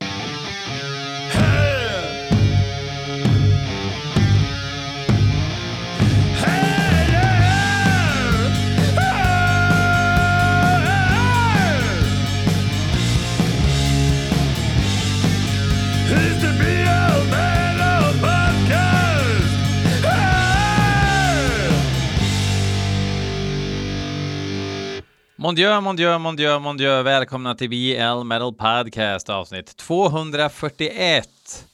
[25.43, 27.03] Mon Dieu, mon Dieu, mon Dieu, mon Dieu.
[27.03, 31.67] Välkomna till BL Metal Podcast avsnitt 241.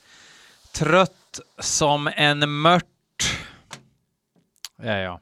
[0.72, 2.84] Trött som en mört.
[4.82, 5.20] Ja, ja.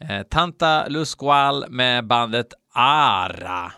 [0.00, 3.72] eh, Tanta Lusqual med bandet Ara.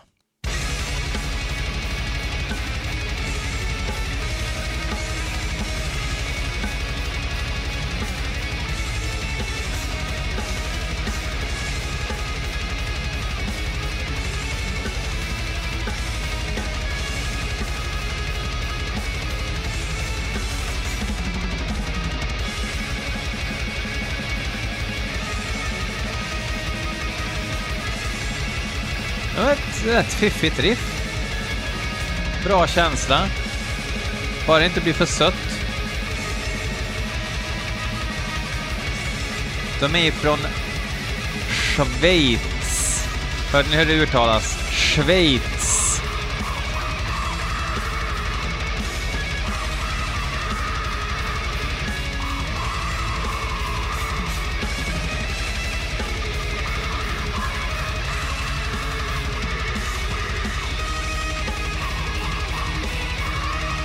[29.91, 31.01] Rätt fiffigt riff.
[32.45, 33.27] Bra känsla.
[34.47, 35.59] Bara det inte blir för sött.
[39.79, 40.39] De är från
[41.49, 43.07] Schweiz.
[43.51, 44.59] Hörde ni hur det uttalas?
[44.71, 45.60] Schweiz.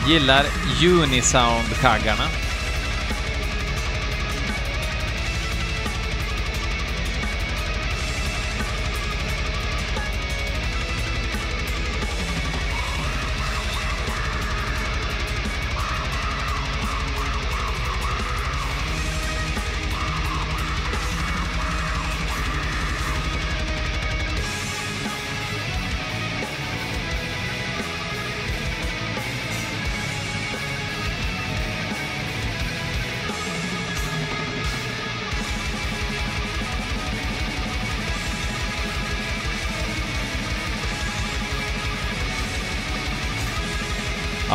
[0.07, 0.47] Gillar
[0.81, 2.46] Unisound-kaggarna.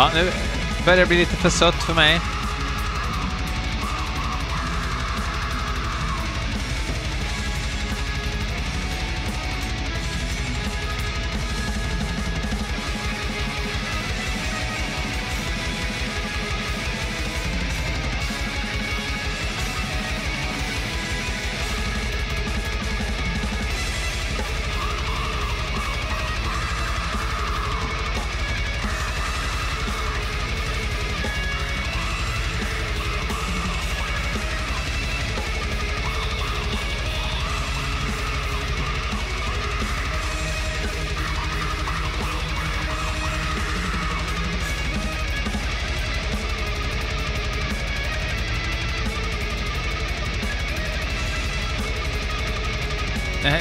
[0.02, 0.32] Ja, nu
[0.86, 2.20] börjar det bli lite för sött för mig.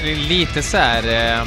[0.03, 1.45] Lite så här eh,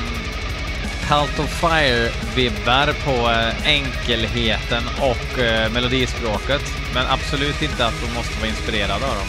[1.07, 6.61] Cult of Fire-vibbar på eh, enkelheten och eh, melodispråket.
[6.93, 9.27] Men absolut inte att de måste vara inspirerade av dem.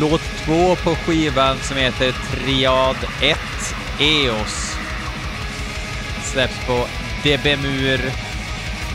[0.00, 3.38] Låt två på skivan som heter Triad 1
[4.00, 4.65] EOS.
[6.32, 6.86] Släpps på
[7.22, 8.00] Debemur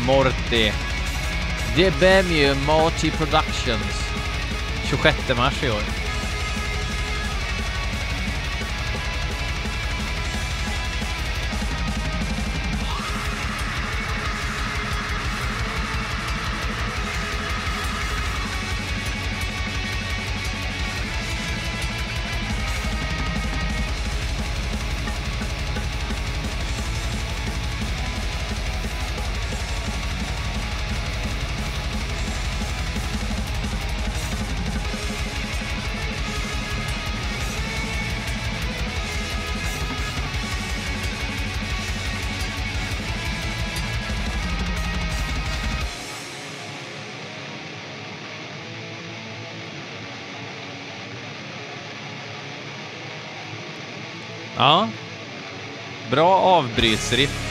[0.08, 0.72] Morti.
[1.76, 4.10] Debemur Morty Productions.
[4.90, 6.01] 26 mars i år.
[54.62, 54.88] Ja.
[56.12, 57.48] Bra avbrytsriff.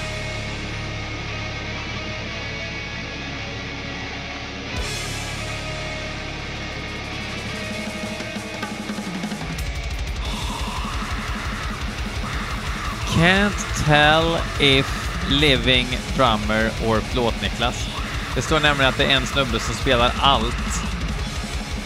[13.14, 14.86] Can't tell if
[15.30, 15.86] living
[16.16, 17.88] drummer or plåt-Niklas.
[18.34, 20.82] Det står nämligen att det är en snubbe som spelar allt.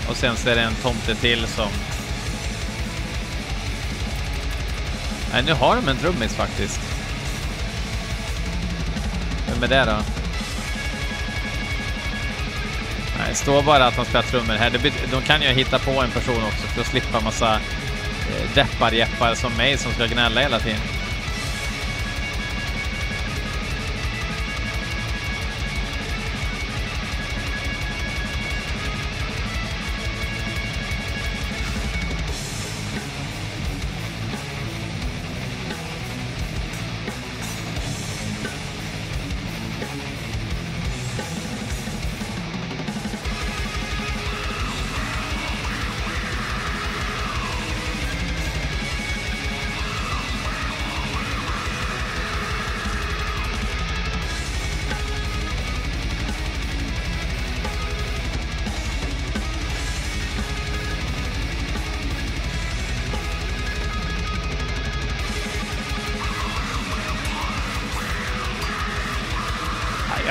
[0.08, 1.68] Och sen så är det en tomte till som
[5.34, 6.80] Nej, nu har de en trummis faktiskt.
[9.48, 9.96] Vem är det då?
[13.18, 14.70] Nej, det står bara att de spelar trummor här.
[15.10, 19.52] De kan ju hitta på en person också för att slippa massa eh, deppar-jeppar som
[19.52, 20.80] mig som ska gnälla hela tiden.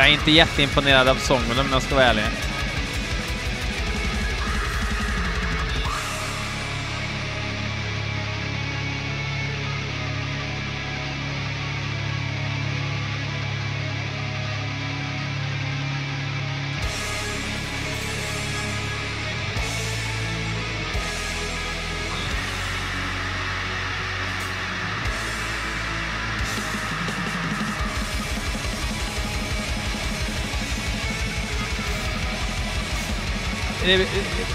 [0.03, 2.23] Jag är inte jätteimponerad av sången om jag ska vara ärlig.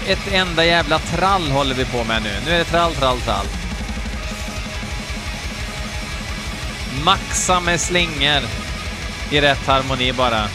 [0.07, 2.31] Ett enda jävla trall håller vi på med nu.
[2.45, 3.45] Nu är det trall, trall, trall.
[7.03, 8.41] Maxa med slingor
[9.31, 10.49] i rätt harmoni bara.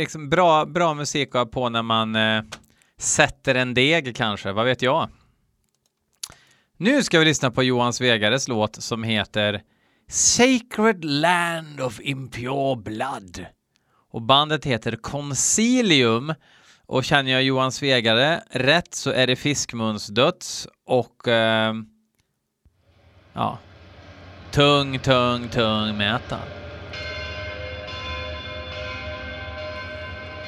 [0.00, 2.42] Liksom bra, bra musik att ha på när man eh,
[2.98, 5.08] sätter en deg kanske, vad vet jag?
[6.76, 9.62] Nu ska vi lyssna på Johan Svegares låt som heter
[10.08, 13.46] Sacred Land of Impure Blood.
[14.10, 16.34] och bandet heter Concilium
[16.86, 21.74] och känner jag Johan Svegare rätt så är det Fiskmunsdöds och eh,
[23.32, 23.58] ja,
[24.50, 26.59] tung, tung, tung metal.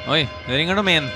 [0.09, 1.09] Oj, nu ringer de in.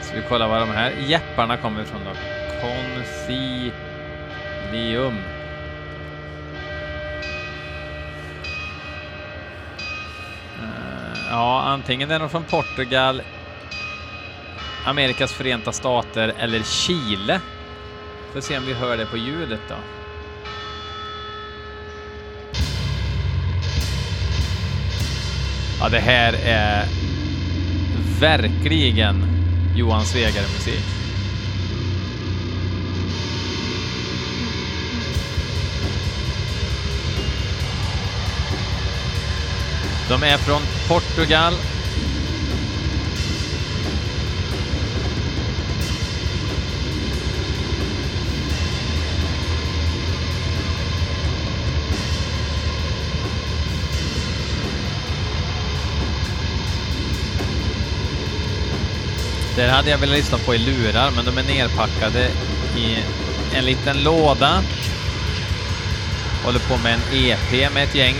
[0.00, 2.10] Ska vi kolla var de här jepparna kommer ifrån då?
[2.60, 3.72] Concilium.
[10.62, 13.22] Eh, ja, antingen är de från Portugal,
[14.86, 17.40] Amerikas förenta stater eller Chile.
[18.32, 19.74] Får se om vi hör det på ljudet då.
[25.80, 26.86] Ja, det här är
[28.20, 29.24] verkligen
[29.76, 30.84] Johan Svegare musik.
[40.08, 41.54] De är från Portugal.
[59.56, 62.30] Det hade jag velat lyssna på i lurar, men de är nerpackade
[62.76, 62.98] i
[63.54, 64.62] en liten låda.
[66.44, 68.14] Håller på med en EP med ett gäng.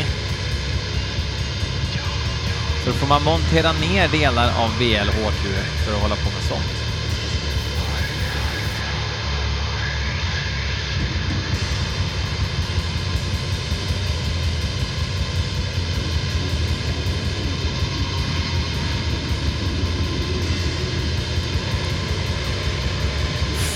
[2.84, 5.42] Så då får man montera ner delar av VLHQ
[5.84, 6.85] för att hålla på med sånt.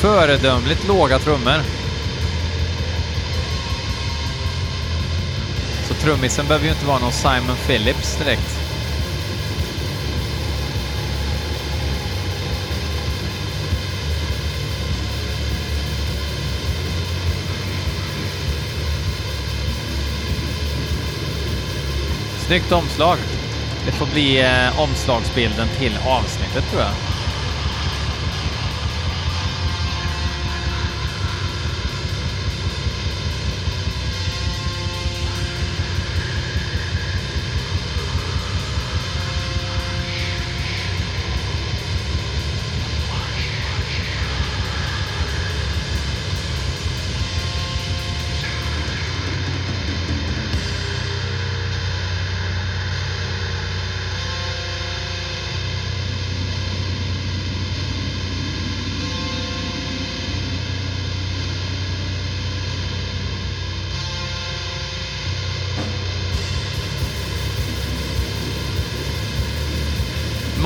[0.01, 1.63] Föredömligt låga trummor.
[5.89, 8.59] Så trummisen behöver ju inte vara någon Simon Phillips direkt.
[22.47, 23.19] Snyggt omslag.
[23.87, 27.10] Det får bli eh, omslagsbilden till avsnittet tror jag.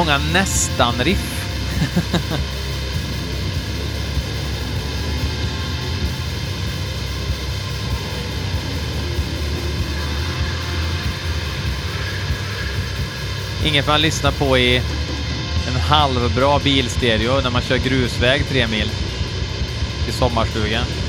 [0.04, 1.46] Många nästan-riff.
[13.64, 14.76] Inget man lyssnar på i
[15.68, 18.90] en halvbra bilstereo när man kör grusväg tre mil
[20.04, 21.03] till sommarstugan.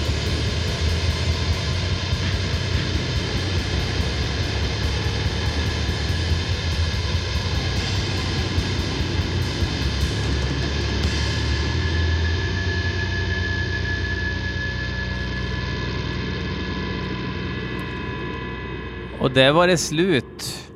[19.25, 20.69] Och där var det slut.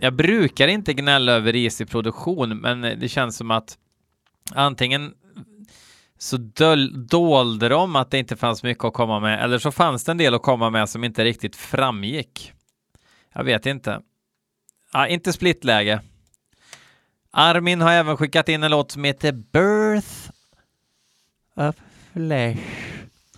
[0.00, 3.78] Jag brukar inte gnälla över risig produktion, men det känns som att
[4.54, 5.14] antingen
[6.18, 10.04] så döl, dolde de att det inte fanns mycket att komma med, eller så fanns
[10.04, 12.52] det en del att komma med som inte riktigt framgick.
[13.32, 14.00] Jag vet inte.
[14.92, 16.00] Ja, inte splittläge.
[17.30, 20.30] Armin har även skickat in en låt som heter Birth
[21.56, 21.76] of
[22.12, 22.60] Flesh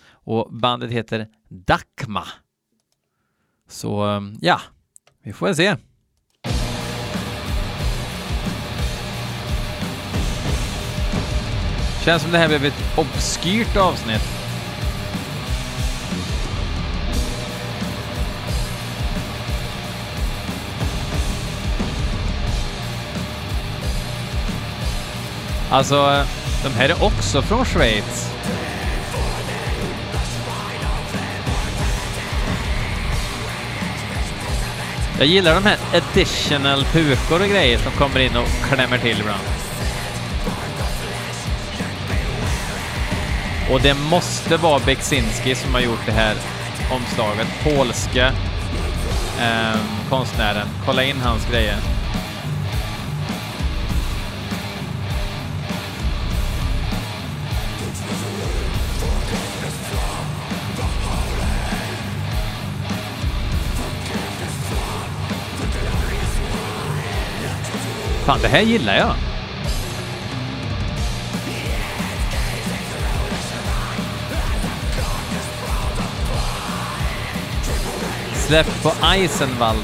[0.09, 2.23] och bandet heter Dakma.
[3.67, 4.61] Så eh, ja,
[5.23, 5.75] vi får väl se.
[12.05, 14.21] Känns som det här blev ett obskyrt avsnitt.
[25.69, 26.25] Alltså, eh,
[26.63, 28.36] de här är också från Schweiz.
[35.19, 39.43] Jag gillar de här additional pukor och grejer som kommer in och klämmer till ibland.
[43.71, 46.35] Och det måste vara Beksinski som har gjort det här
[46.91, 47.47] omslaget.
[47.63, 48.25] Polske
[49.41, 50.67] eh, konstnären.
[50.85, 51.96] Kolla in hans grejer.
[68.27, 69.13] Fan, det här gillar jag.
[78.35, 79.79] Släpp på Eisenwald.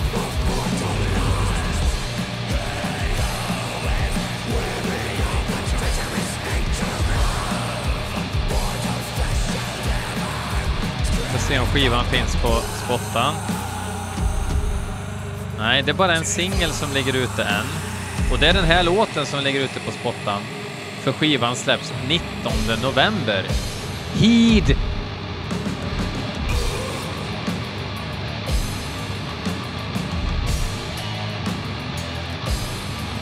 [11.31, 13.35] Får se om skivan finns på spottan.
[15.57, 17.82] Nej, det är bara en singel som ligger ute än.
[18.33, 20.41] Och det är den här låten som ligger ute på spottan.
[21.03, 23.45] För skivan släpps 19 november.
[24.13, 24.77] Heed!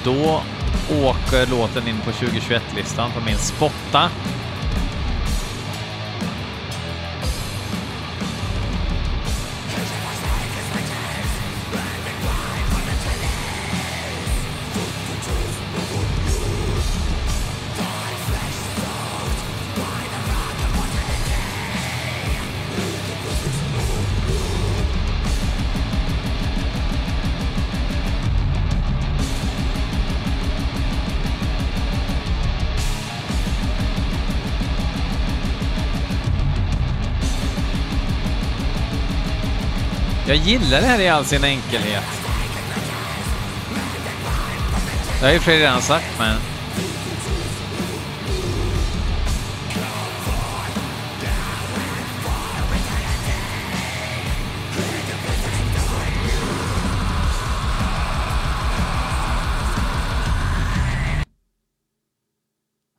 [0.04, 0.42] Då
[0.90, 4.10] åker låten in på 2021-listan på min spotta.
[40.32, 42.04] Jag gillar det här i all sin enkelhet.
[45.20, 46.38] Det har ju Fredrik redan sagt, men...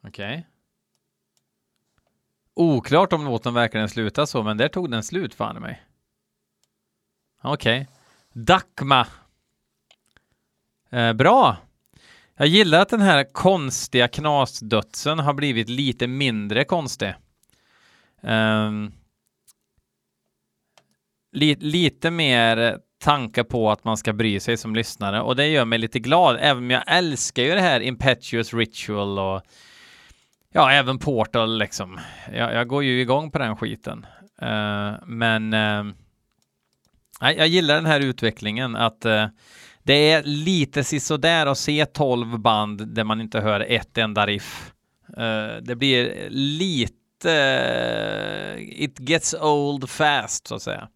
[0.07, 0.33] Okej.
[0.33, 0.43] Okay.
[2.55, 5.83] Oklart om låten verkligen slutar så, men där tog den slut fan i mig.
[7.43, 7.81] Okej.
[7.81, 7.87] Okay.
[8.33, 9.07] Dakma.
[10.91, 11.57] Eh, bra.
[12.37, 17.15] Jag gillar att den här konstiga knasdödsen har blivit lite mindre konstig.
[18.21, 18.93] Um,
[21.33, 25.65] li lite mer tanke på att man ska bry sig som lyssnare och det gör
[25.65, 29.43] mig lite glad, även om jag älskar ju det här Impetuous Ritual och
[30.53, 32.01] ja, även Portal liksom.
[32.33, 34.07] Jag, jag går ju igång på den skiten.
[34.43, 35.95] Uh, men uh,
[37.31, 39.27] jag gillar den här utvecklingen att eh,
[39.83, 44.73] det är lite sisådär att se 12 band där man inte hör ett enda riff.
[45.17, 47.33] Eh, det blir lite...
[47.33, 50.89] Eh, it gets old fast, så att säga.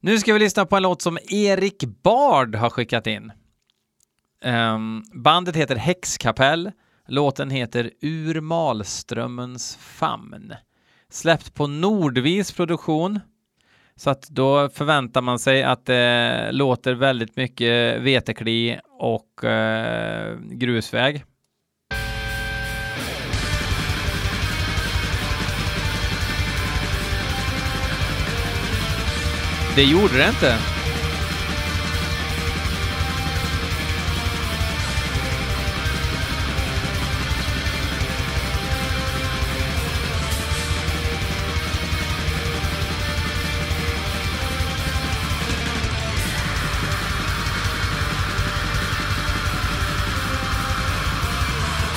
[0.00, 3.32] Nu ska vi lyssna på en låt som Erik Bard har skickat in.
[4.42, 6.72] Ehm, bandet heter Häxkapell.
[7.08, 10.54] Låten heter Ur Malströmmens famn.
[11.10, 13.20] Släppt på Nordvis produktion.
[13.98, 21.24] Så att då förväntar man sig att det låter väldigt mycket vetekli och eh, grusväg.
[29.76, 30.75] Det gjorde det inte.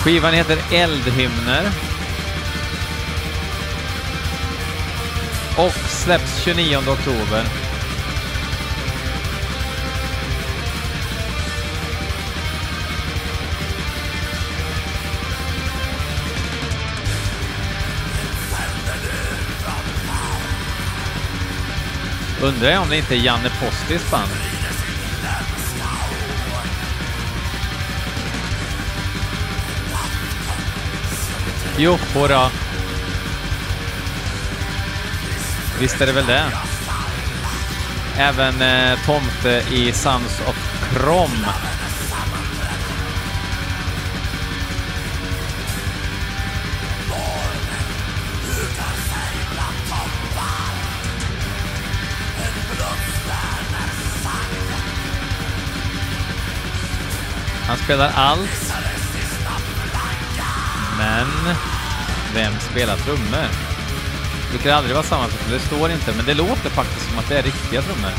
[0.09, 1.69] Skivan heter Eldhymner.
[5.57, 7.43] Och släpps 29 oktober.
[22.41, 24.48] Undrar jag om det inte är Janne Postis band.
[31.81, 32.49] Jo, hurra.
[35.79, 36.51] Visst är det väl det.
[38.17, 40.55] Även eh, Tomte eh, i Sons of
[40.93, 41.45] Krom.
[57.67, 58.68] Han spelar allt.
[62.33, 63.47] Vem spelar trummor?
[64.43, 67.29] Det brukar aldrig vara samma person, det står inte, men det låter faktiskt som att
[67.29, 68.11] det är riktiga trummor.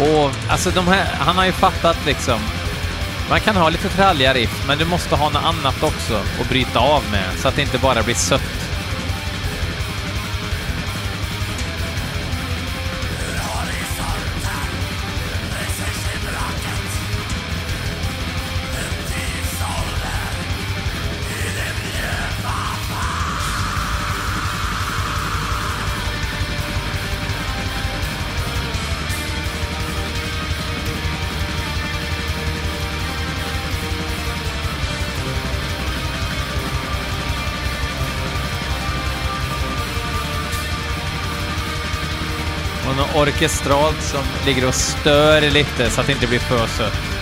[0.00, 2.40] Och alltså de här, han har ju fattat liksom.
[3.30, 6.78] Man kan ha lite tralliga riff, men du måste ha något annat också att bryta
[6.78, 8.63] av med så att det inte bara blir sött.
[42.88, 47.14] Och något orkestralt som ligger och stör lite så att det inte blir för sött.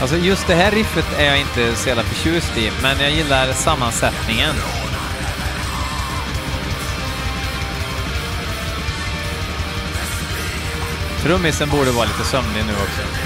[0.00, 3.52] Alltså just det här riffet är jag inte så jävla förtjust i, men jag gillar
[3.52, 4.54] sammansättningen.
[11.22, 13.23] Trummisen borde vara lite sömnig nu också.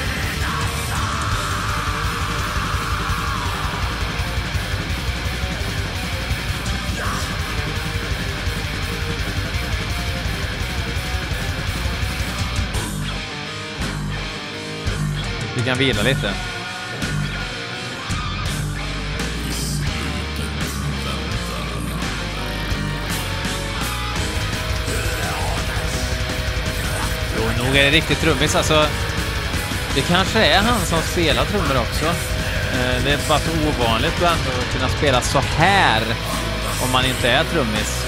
[15.69, 16.33] Kan vila lite.
[27.37, 28.57] Jo, nog är det riktigt trummis.
[28.57, 28.87] Alltså,
[29.95, 32.07] det kanske är han som spelar trummor också.
[32.07, 36.03] Eh, det är bara så ovanligt att ändå kunna spela så här
[36.83, 38.07] om man inte är trummis.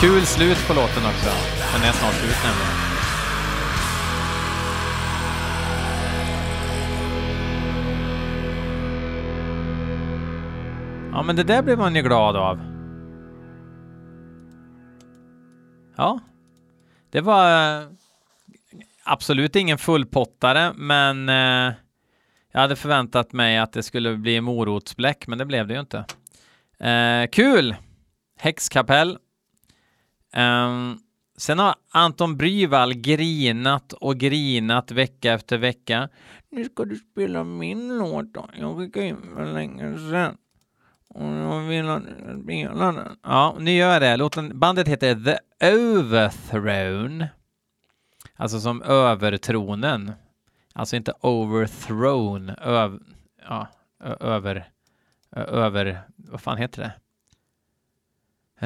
[0.00, 1.55] Kul slut på låten också.
[1.72, 2.86] Den är snart slut nämligen.
[11.12, 12.60] Ja, men det där blev man ju glad av.
[15.96, 16.20] Ja.
[17.10, 17.88] Det var eh,
[19.04, 21.74] absolut ingen fullpottare, men eh,
[22.52, 26.04] jag hade förväntat mig att det skulle bli morotsbläck, men det blev det ju inte.
[26.78, 27.76] Eh, kul!
[28.38, 29.18] Häxkapell.
[30.36, 30.98] Um,
[31.36, 36.08] sen har Anton Bryvall grinat och grinat vecka efter vecka.
[36.50, 38.48] Nu ska du spela min låt då.
[38.58, 40.36] Jag skickade in för länge sedan.
[41.08, 43.16] Och jag vill att du ska spela den.
[43.22, 44.16] Ja, nu gör jag det.
[44.16, 47.28] Låten, bandet heter The Overthrone.
[48.36, 50.12] Alltså som övertronen.
[50.72, 52.48] Alltså inte overthrown.
[52.50, 53.00] Öv,
[53.48, 53.66] ja,
[54.04, 54.68] ö- över...
[55.36, 56.00] Över...
[56.16, 56.92] Vad fan heter det?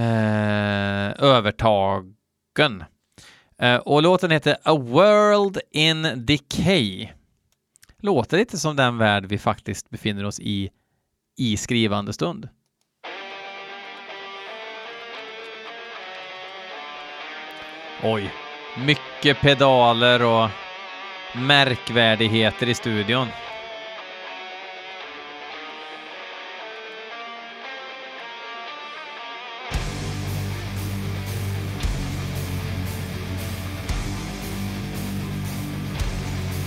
[0.01, 2.15] eh, övertag
[3.59, 7.09] Eh, och låten heter A World in Decay.
[7.99, 10.71] Låter lite som den värld vi faktiskt befinner oss i
[11.37, 12.49] i skrivande stund.
[18.03, 18.33] Oj,
[18.87, 20.49] mycket pedaler och
[21.35, 23.27] märkvärdigheter i studion.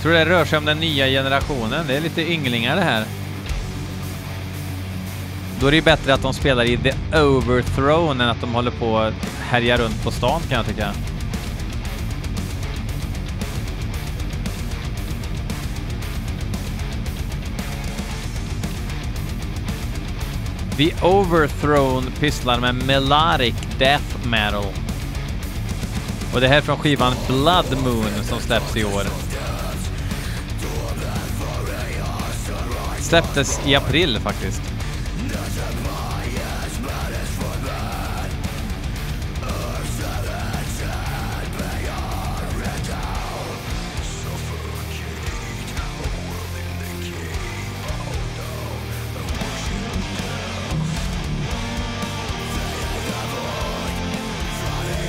[0.04, 1.86] Tror det rör sig om den nya generationen.
[1.86, 3.04] Det är lite ynglingar det här.
[5.60, 8.70] Då är det ju bättre att de spelar i The Overthrone än att de håller
[8.70, 10.92] på att härja runt på stan kan jag tycka.
[20.76, 24.64] The Overthrown pysslar med melodic death metal.
[26.34, 29.23] Och det här är från skivan Blood Moon som släpps i år.
[33.14, 34.62] Släpptes i april faktiskt.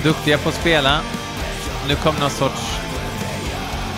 [0.03, 1.01] Duktiga på att spela.
[1.87, 2.79] Nu kom någon sorts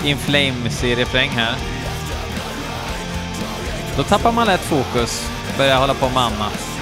[0.05, 1.76] In Flames refräng här.
[3.97, 6.77] Då tappar man lätt fokus, börjar hålla på med annat.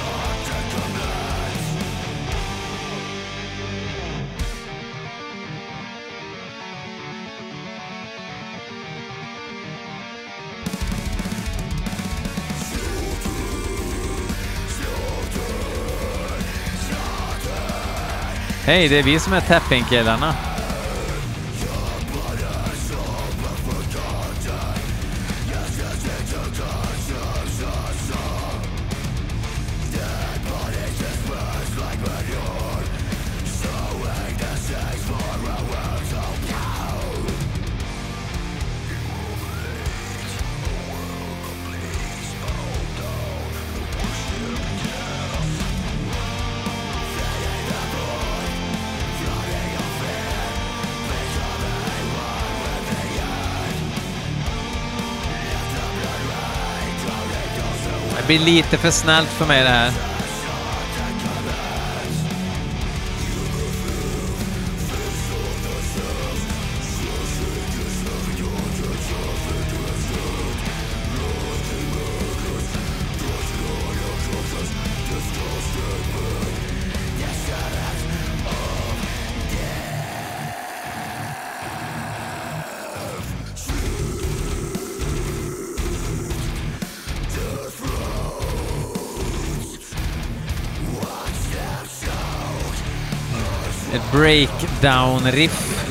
[18.66, 20.55] Hej, det är vi som är Tapping-killarna.
[58.28, 60.15] Blir lite för snällt för mig det här.
[94.16, 95.82] Breakdown-riff.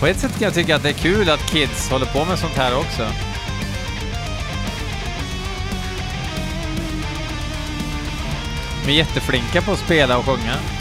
[0.00, 2.38] På ett sätt kan jag tycka att det är kul att kids håller på med
[2.38, 3.25] sånt här också.
[8.86, 10.75] De är jätteflinka på att spela och sjunga.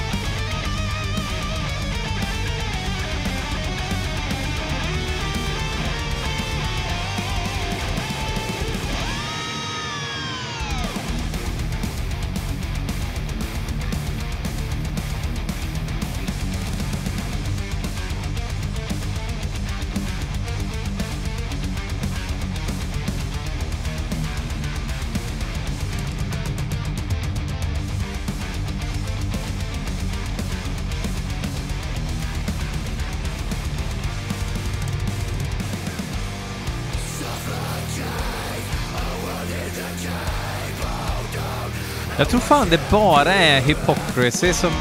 [42.18, 44.72] Jag tror fan det bara är Hypocrisy som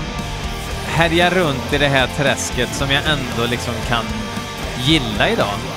[0.86, 4.04] härjar runt i det här träsket som jag ändå liksom kan
[4.78, 5.73] gilla idag.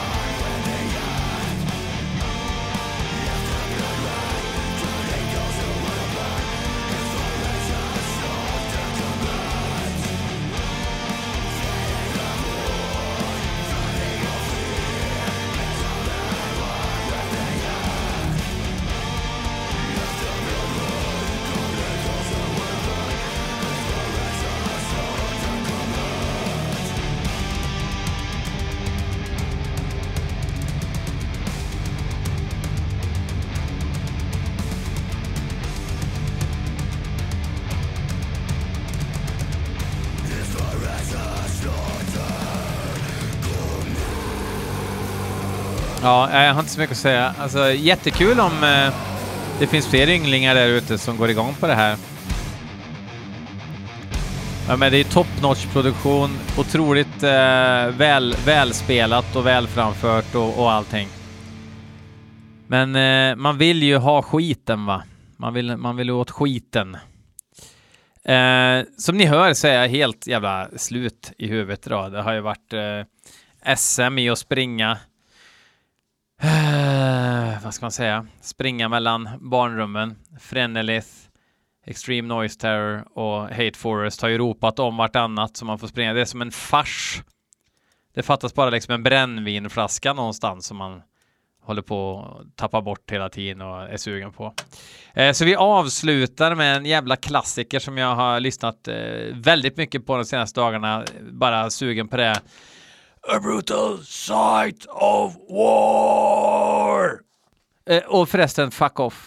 [46.07, 47.33] Ja, jag har inte så mycket att säga.
[47.39, 48.93] Alltså, jättekul om eh,
[49.59, 51.97] det finns fler ynglingar där ute som går igång på det här.
[54.67, 60.71] Ja, men det är top notch produktion, otroligt eh, väl, välspelat och välframfört och, och
[60.71, 61.07] allting.
[62.67, 65.03] Men eh, man vill ju ha skiten va?
[65.37, 66.97] Man vill, man vill åt skiten.
[68.25, 72.11] Eh, som ni hör så är jag helt jävla slut i huvudet idag.
[72.11, 74.97] Det har ju varit eh, SM i att springa
[76.41, 78.27] Eh, vad ska man säga?
[78.41, 80.15] Springa mellan barnrummen.
[80.39, 81.07] Frenelith,
[81.85, 86.13] Extreme Noise Terror och Hate Forest har ju ropat om vartannat så man får springa.
[86.13, 87.21] Det är som en fars.
[88.13, 91.01] Det fattas bara liksom en brännvinflaska någonstans som man
[91.63, 94.53] håller på att tappa bort hela tiden och är sugen på.
[95.19, 100.05] Uh, så vi avslutar med en jävla klassiker som jag har lyssnat uh, väldigt mycket
[100.05, 101.05] på de senaste dagarna.
[101.31, 102.41] Bara sugen på det.
[103.29, 107.19] A brutal sight of war!
[107.89, 109.25] Eh, och förresten, fuck off.